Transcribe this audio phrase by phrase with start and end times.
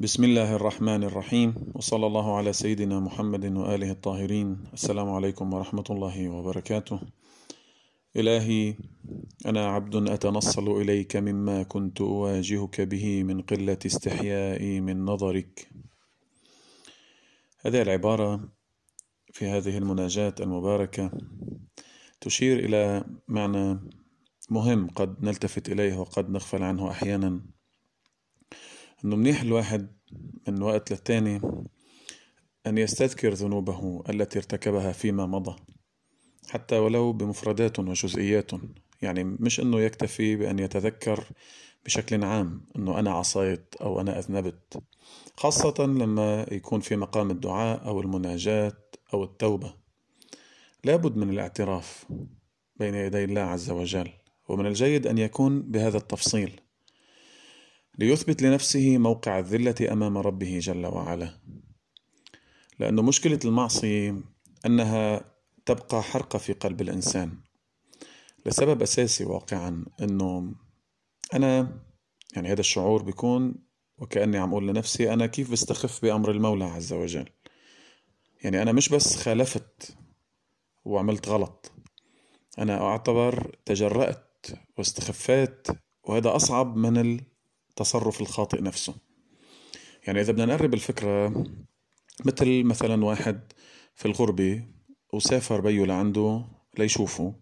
[0.00, 4.68] بسم الله الرحمن الرحيم وصلى الله على سيدنا محمد وآله الطاهرين.
[4.72, 7.00] السلام عليكم ورحمة الله وبركاته.
[8.16, 8.76] إلهي
[9.46, 15.68] أنا عبد أتنصل إليك مما كنت أواجهك به من قلة استحيائي من نظرك.
[17.64, 18.48] هذه العبارة
[19.32, 21.10] في هذه المناجاة المباركة
[22.20, 23.80] تشير إلى معنى
[24.50, 27.55] مهم قد نلتفت إليه وقد نغفل عنه أحيانا.
[29.04, 29.88] إنه منيح الواحد
[30.48, 31.40] من وقت للتاني
[32.66, 35.56] أن يستذكر ذنوبه التي ارتكبها فيما مضى
[36.48, 38.50] حتى ولو بمفردات وجزئيات.
[39.02, 41.24] يعني مش إنه يكتفي بأن يتذكر
[41.84, 44.82] بشكل عام إنه أنا عصيت أو أنا أذنبت
[45.36, 48.72] خاصة لما يكون في مقام الدعاء أو المناجاة
[49.14, 49.74] أو التوبة.
[50.84, 52.06] لابد من الاعتراف
[52.76, 54.10] بين يدي الله عز وجل
[54.48, 56.60] ومن الجيد أن يكون بهذا التفصيل.
[57.98, 61.40] ليثبت لنفسه موقع الذلة أمام ربه جل وعلا.
[62.78, 64.20] لأن مشكلة المعصية
[64.66, 65.24] أنها
[65.66, 67.38] تبقى حرقة في قلب الإنسان.
[68.46, 70.54] لسبب أساسي واقعا أنه
[71.34, 71.80] أنا
[72.34, 73.54] يعني هذا الشعور بيكون
[73.98, 77.28] وكأني عم أقول لنفسي أنا كيف بستخف بأمر المولى عز وجل؟
[78.44, 79.96] يعني أنا مش بس خالفت
[80.84, 81.72] وعملت غلط.
[82.58, 84.46] أنا أعتبر تجرأت
[84.78, 85.68] واستخفيت
[86.04, 87.20] وهذا أصعب من
[87.76, 88.94] التصرف الخاطئ نفسه.
[90.06, 91.44] يعني إذا بدنا نقرب الفكرة
[92.24, 93.52] مثل مثلا واحد
[93.94, 94.64] في الغربة
[95.12, 96.44] وسافر بيو لعنده
[96.78, 97.34] ليشوفه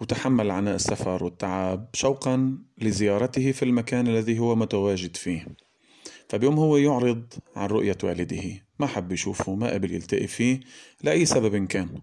[0.00, 5.46] وتحمل عناء السفر والتعب شوقا لزيارته في المكان الذي هو متواجد فيه.
[6.28, 8.42] فبيوم هو يعرض عن رؤية والده
[8.78, 10.60] ما حب يشوفه ما قبل يلتقي فيه
[11.02, 12.00] لأي سبب كان.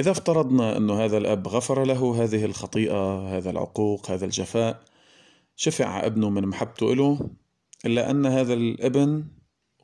[0.00, 4.95] إذا افترضنا أن هذا الأب غفر له هذه الخطيئة هذا العقوق هذا الجفاء
[5.56, 7.30] شفع ابنه من محبته له
[7.84, 9.24] إلا أن هذا الابن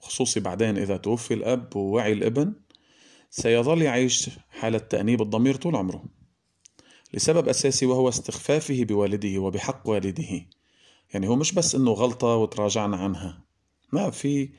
[0.01, 2.53] خصوصي بعدين إذا توفي الأب ووعي الابن
[3.31, 6.05] سيظل يعيش حالة تأنيب الضمير طول عمره.
[7.15, 10.47] لسبب أساسي وهو استخفافه بوالده وبحق والده.
[11.15, 13.45] يعني هو مش بس إنه غلطة وتراجعنا عنها.
[13.93, 14.51] ما في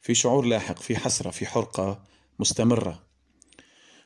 [0.00, 2.02] في شعور لاحق في حسرة في حرقة
[2.38, 3.02] مستمرة.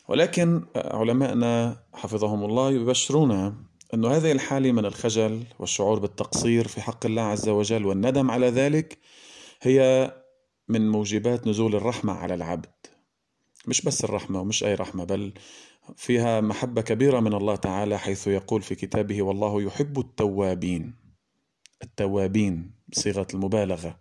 [0.08, 3.54] ولكن علماءنا حفظهم الله يبشرونا
[3.94, 8.98] أن هذه الحالة من الخجل والشعور بالتقصير في حق الله عز وجل والندم على ذلك
[9.62, 10.10] هي
[10.69, 12.70] من موجبات نزول الرحمة على العبد.
[13.66, 15.32] مش بس الرحمة ومش أي رحمة بل
[15.97, 20.94] فيها محبة كبيرة من الله تعالى حيث يقول في كتابه والله يحب التوابين.
[21.82, 23.98] التوابين بصيغة المبالغة.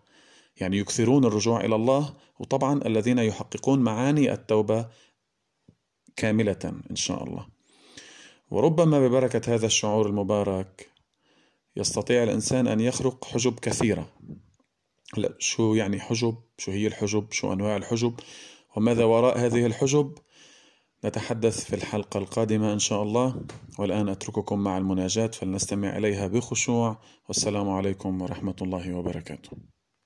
[0.57, 4.87] يعني يكثرون الرجوع إلى الله وطبعا الذين يحققون معاني التوبة
[6.15, 7.60] كاملة إن شاء الله.
[8.51, 10.89] وربما ببركة هذا الشعور المبارك
[11.75, 14.09] يستطيع الإنسان أن يخرق حجب كثيرة.
[15.17, 18.19] لا شو يعني حجب؟ شو هي الحجب؟ شو أنواع الحجب؟
[18.75, 20.17] وماذا وراء هذه الحجب؟
[21.05, 23.41] نتحدث في الحلقة القادمة إن شاء الله.
[23.79, 27.01] والآن أترككم مع المناجاة فلنستمع إليها بخشوع.
[27.27, 29.51] والسلام عليكم ورحمة الله وبركاته.